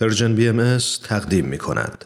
پرژن 0.00 0.34
بی 0.34 0.48
ام 0.48 0.78
تقدیم 1.08 1.44
می 1.44 1.58
کند. 1.58 2.04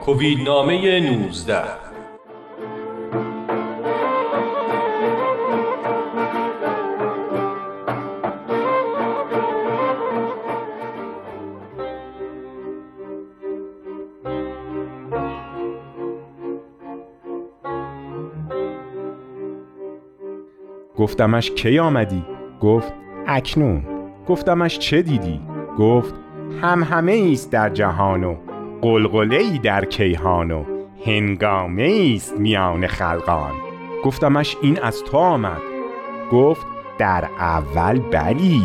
کووید 0.00 0.38
نامه 0.38 1.00
19 1.00 1.91
گفتمش 21.02 21.50
کی 21.50 21.78
آمدی؟ 21.78 22.24
گفت 22.60 22.92
اکنون 23.26 23.82
گفتمش 24.28 24.78
چه 24.78 25.02
دیدی؟ 25.02 25.40
گفت 25.78 26.14
هم 26.62 26.82
همه 26.82 27.12
ایست 27.12 27.52
در 27.52 27.70
جهان 27.70 28.24
و 28.24 28.36
قلقله 28.82 29.36
ای 29.36 29.58
در 29.58 29.84
کیهان 29.84 30.50
و 30.50 30.64
هنگامه 31.06 31.82
ایست 31.82 32.40
میان 32.40 32.86
خلقان 32.86 33.52
گفتمش 34.04 34.56
این 34.62 34.82
از 34.82 35.04
تو 35.04 35.16
آمد 35.16 35.60
گفت 36.32 36.66
در 36.98 37.28
اول 37.38 37.98
بلی 37.98 38.62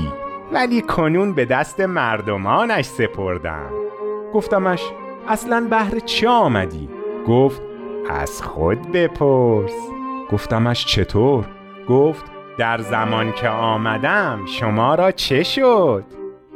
ولی 0.54 0.81
کنون 0.81 1.34
به 1.34 1.45
دست 1.45 1.80
مردمانش 1.80 2.86
سپردم 2.86 3.70
گفتمش 4.34 4.84
اصلا 5.28 5.67
بهر 5.70 6.00
چه 6.00 6.30
آمدی؟ 6.30 6.90
گفت 7.28 7.62
از 8.09 8.42
خود 8.42 8.92
بپرس 8.92 9.73
گفتمش 10.31 10.86
چطور؟ 10.86 11.57
گفت 11.90 12.26
در 12.58 12.78
زمان 12.78 13.31
که 13.31 13.50
آمدم 13.50 14.45
شما 14.45 14.95
را 14.95 15.12
چه 15.12 15.44
شد؟ 15.44 16.03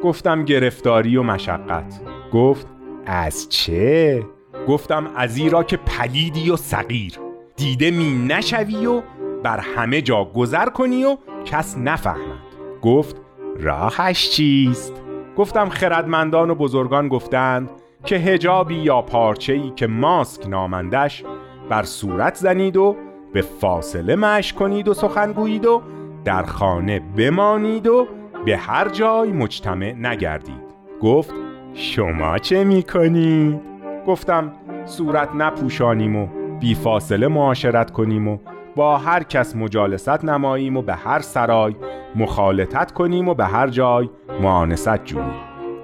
گفتم 0.04 0.46
گرفتاری 0.46 1.18
و 1.18 1.24
مشقت 1.24 2.02
گفت 2.34 2.68
از 3.06 3.50
چه؟ 3.50 4.24
گفتم 4.68 5.08
از 5.16 5.38
ایرا 5.38 5.64
که 5.64 5.78
پلیدی 5.78 6.50
و 6.50 6.56
صغیر 6.56 7.20
دیده 7.56 7.92
می 7.92 8.26
نشوی 8.28 8.86
و 8.86 9.02
بر 9.44 9.60
همه 9.60 10.02
جا 10.02 10.24
گذر 10.24 10.70
کنی 10.70 11.04
و 11.04 11.18
کس 11.46 11.78
نفهمد 11.78 12.52
گفت 12.82 13.22
راهش 13.60 14.30
چیست؟ 14.30 14.94
گفتم 15.38 15.70
خردمندان 15.70 16.50
و 16.50 16.56
بزرگان 16.56 17.08
گفتند 17.08 17.70
که 18.06 18.16
هجابی 18.16 18.76
یا 18.76 19.02
پارچه‌ای 19.02 19.72
که 19.76 19.88
ماسک 19.88 20.48
نامندش 20.48 21.24
بر 21.70 21.84
صورت 21.84 22.36
زنید 22.36 22.78
و 22.78 22.96
به 23.34 23.42
فاصله 23.42 24.16
مش 24.16 24.54
کنید 24.54 24.88
و 24.88 24.94
سخنگویید 24.94 25.66
و 25.66 25.82
در 26.26 26.44
خانه 26.44 27.02
بمانید 27.18 27.88
و 27.88 28.08
به 28.46 28.58
هر 28.58 28.90
جای 28.90 29.32
مجتمع 29.32 29.94
نگردید. 29.94 30.72
گفت 31.02 31.34
شما 31.74 32.38
چه 32.38 32.64
می‌کنید؟ 32.64 33.62
گفتم 34.08 34.52
صورت 34.86 35.30
نپوشانیم 35.36 36.16
و 36.16 36.28
بی 36.60 36.76
فاصله 36.76 37.28
معاشرت 37.28 37.92
کنیم 37.92 38.28
و 38.28 38.38
با 38.76 38.98
هر 38.98 39.24
کس 39.24 39.56
مجالست 39.56 40.26
نماییم 40.26 40.78
و 40.78 40.82
به 40.82 40.96
هر 40.96 41.20
سرای 41.20 41.76
مخالطت 42.16 42.92
کنیم 42.92 43.30
و 43.30 43.34
به 43.34 43.46
هر 43.46 43.68
جای 43.68 44.10
معانست 44.42 45.04
جوییم. 45.04 45.34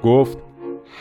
گفت 0.04 0.38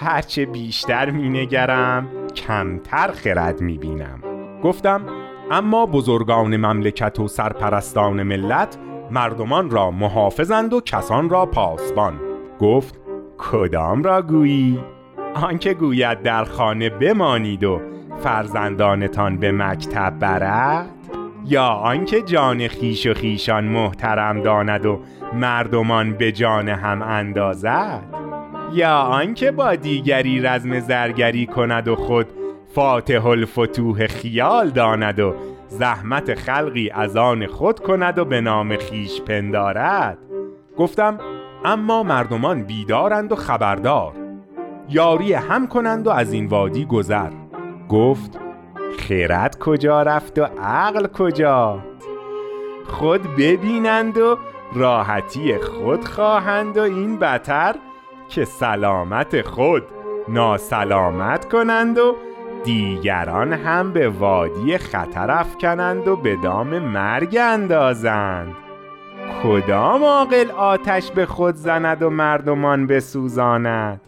هرچه 0.01 0.47
بیشتر 0.47 1.11
مینگرم 1.11 2.09
کمتر 2.35 3.11
خرد 3.11 3.61
می‌بینم. 3.61 4.23
گفتم 4.63 5.03
اما 5.51 5.87
بزرگان 5.87 6.57
مملکت 6.57 7.21
و 7.21 7.29
سرپرستان 7.29 8.23
ملت 8.23 8.77
مردمان 9.11 9.71
را 9.71 9.91
محافظند 9.91 10.73
و 10.73 10.81
کسان 10.81 11.29
را 11.29 11.47
پاسبان. 11.47 12.21
گفت 12.61 13.01
کدام 13.39 14.03
را 14.03 14.23
گویی؟ 14.23 14.81
آنکه 15.35 15.75
گوید 15.75 16.23
در 16.23 16.45
خانه 16.45 16.91
بمانید 16.91 17.65
و 17.65 17.81
فرزندانتان 18.19 19.37
به 19.37 19.53
مکتب 19.53 20.19
برد؟ 20.19 20.91
یا 21.45 21.67
آنکه 21.67 22.23
جان 22.23 22.69
خیش 22.69 23.07
و 23.07 23.15
خیشان 23.15 23.65
محترم 23.65 24.43
داند 24.43 24.87
و 24.87 25.01
مردمان 25.35 26.13
به 26.13 26.33
جان 26.33 26.69
هم 26.69 27.03
اندازد؟ 27.03 28.03
یا 28.73 28.99
آنکه 28.99 29.51
با 29.51 29.75
دیگری 29.75 30.41
رزم 30.41 30.81
زرگری 30.81 31.47
کند 31.47 31.89
و 31.89 31.97
خود 31.97 32.27
فاتح 32.77 33.27
الفتوح 33.27 34.07
خیال 34.07 34.71
داند 34.71 35.21
و 35.21 35.35
زحمت 35.69 36.35
خلقی 36.35 36.91
از 36.91 37.17
آن 37.17 37.47
خود 37.47 37.81
کند 37.81 38.19
و 38.19 38.25
به 38.25 38.41
نام 38.41 38.77
خیش 38.77 39.21
پندارد. 39.21 40.19
گفتم 40.77 41.19
اما 41.65 42.03
مردمان 42.03 42.63
بیدارند 42.63 43.33
و 43.33 43.37
خبردار. 43.37 44.13
یاری 44.89 45.33
هم 45.33 45.67
کنند 45.67 46.07
و 46.07 46.11
از 46.11 46.33
این 46.33 46.47
وادی 46.47 46.85
گذر. 46.85 47.31
گفت 47.89 48.39
خیرت 48.99 49.59
کجا 49.59 50.03
رفت 50.03 50.39
و 50.39 50.45
عقل 50.63 51.07
کجا؟ 51.07 51.85
خود 52.87 53.23
ببینند 53.37 54.19
و 54.19 54.39
راحتی 54.75 55.59
خود 55.59 56.05
خواهند 56.05 56.77
و 56.77 56.81
این 56.81 57.19
بتر 57.19 57.75
که 58.29 58.45
سلامت 58.45 59.43
خود 59.43 59.83
ناسلامت 60.29 61.49
کنند 61.49 61.99
و 61.99 62.17
دیگران 62.67 63.53
هم 63.53 63.93
به 63.93 64.09
وادی 64.09 64.79
خطر 64.79 65.31
افکنند 65.31 66.09
و 66.09 66.17
به 66.17 66.37
دام 66.43 66.79
مرگ 66.79 67.39
اندازند. 67.41 68.55
کدام 69.43 70.05
عاقل 70.05 70.51
آتش 70.51 71.11
به 71.11 71.27
خود 71.27 71.55
زند 71.55 72.03
و 72.03 72.11
مردمان 72.11 72.87
بسوزاند؟ 72.87 74.01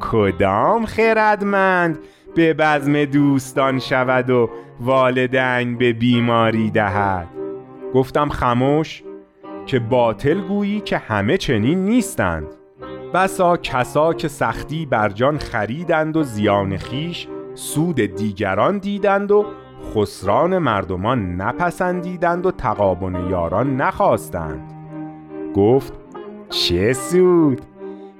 کدام 0.00 0.86
خردمند 0.86 1.98
به 2.34 2.54
بزم 2.54 3.04
دوستان 3.04 3.78
شود 3.78 4.30
و 4.30 4.50
والدین 4.80 5.78
به 5.78 5.92
بیماری 5.92 6.70
دهد؟ 6.70 7.28
گفتم 7.94 8.28
خموش 8.28 9.02
که 9.66 9.78
باطل 9.78 10.40
گویی 10.40 10.80
که 10.80 10.98
همه 10.98 11.36
چنین 11.36 11.84
نیستند. 11.84 12.46
بسا 13.14 13.56
کسا 13.56 14.14
که 14.14 14.28
سختی 14.28 14.86
بر 14.86 15.08
جان 15.08 15.38
خریدند 15.38 16.16
و 16.16 16.22
زیان 16.22 16.76
خیش 16.76 17.28
سود 17.54 17.96
دیگران 18.00 18.78
دیدند 18.78 19.30
و 19.30 19.46
خسران 19.94 20.58
مردمان 20.58 21.36
نپسندیدند 21.36 22.46
و 22.46 22.50
تقابن 22.50 23.28
یاران 23.30 23.76
نخواستند. 23.76 24.72
گفت 25.54 25.92
چه 26.48 26.92
سود 26.92 27.60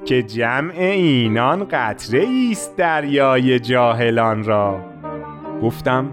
که 0.04 0.22
جمع 0.22 0.74
اینان 0.74 1.64
قطره 1.70 2.26
است 2.50 2.76
دریای 2.76 3.58
جاهلان 3.58 4.44
را. 4.44 4.80
گفتم 5.62 6.10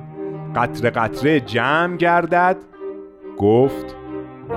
قطره 0.55 0.89
قطره 0.89 1.39
جمع 1.39 1.97
گردد. 1.97 2.57
گفت 3.37 3.95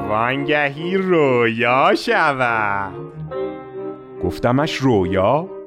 وانگهی 0.08 0.96
رویا 0.96 1.94
شود. 1.94 2.92
گفتمش 4.24 4.74
رویا؟ 4.74 5.61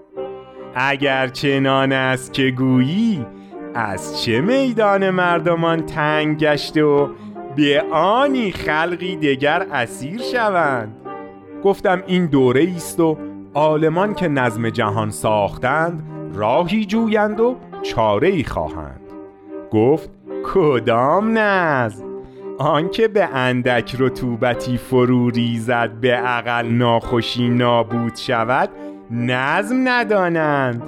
اگر 0.75 1.28
چنان 1.28 1.91
است 1.91 2.34
که 2.34 2.52
گویی 2.52 3.25
از 3.74 4.24
چه 4.24 4.41
میدان 4.41 5.09
مردمان 5.09 5.86
تنگ 5.86 6.38
گشته 6.38 6.84
و 6.84 7.08
به 7.56 7.84
آنی 7.91 8.52
خلقی 8.52 9.16
دگر 9.16 9.68
اسیر 9.72 10.22
شوند؟ 10.22 10.96
گفتم 11.63 12.03
این 12.08 12.25
دوره 12.25 12.74
است 12.75 13.00
و 13.00 13.18
عالمان 13.53 14.13
که 14.13 14.28
نظم 14.28 14.69
جهان 14.69 15.09
ساختند 15.09 16.03
راهی 16.34 16.86
جویند 16.86 17.40
و 17.40 17.56
چاره 17.84 18.28
ای 18.28 18.44
خواهند. 18.44 19.02
گفت 19.72 20.09
کدام 20.44 21.38
نظم؟ 21.38 22.06
آنکه 22.57 23.07
به 23.07 23.25
اندک 23.25 23.95
رطوبتی 24.00 24.77
فرو 24.77 25.30
ریزد 25.30 25.92
به 26.01 26.12
عقل 26.12 26.68
ناخوشی 26.68 27.50
نابود 27.50 28.16
شود 28.16 28.69
نظم 29.12 29.75
ندانند. 29.84 30.84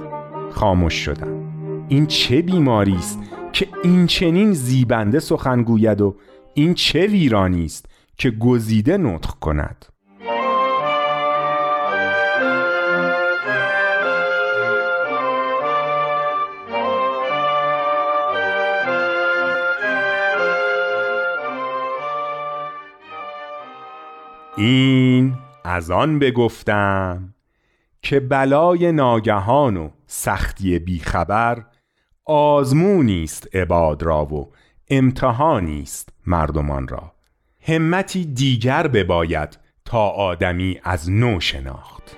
خاموش 0.50 0.94
شدم. 0.94 1.48
این 1.88 2.06
چه 2.06 2.42
بیماری 2.42 2.94
است 2.94 3.18
که 3.52 3.68
این 3.84 4.06
چنین 4.06 4.52
زیبنده 4.52 5.20
سخن 5.20 5.62
گوید 5.62 6.00
و 6.00 6.16
این 6.54 6.74
چه 6.74 7.06
ویرانی 7.06 7.64
است 7.64 7.86
که 8.16 8.30
گزیده 8.30 8.96
نطق 8.96 9.30
کند؟ 9.30 9.84
این 24.56 25.34
از 25.64 25.90
آن 25.90 26.18
بگفتم. 26.18 27.34
که 28.08 28.20
بلای 28.20 28.92
ناگهان 28.92 29.76
و 29.76 29.90
سختی 30.06 30.78
بیخبر 30.78 31.64
آزمونی 32.24 33.24
است 33.24 33.56
عباد 33.56 34.02
را 34.02 34.24
و 34.24 34.52
امتحانی 34.90 35.82
است 35.82 36.08
مردمان 36.26 36.88
را. 36.88 37.12
همتی 37.60 38.24
دیگر 38.24 38.86
بباید 38.86 39.58
تا 39.84 40.08
آدمی 40.08 40.80
از 40.84 41.10
نو 41.10 41.40
شناخت. 41.40 42.16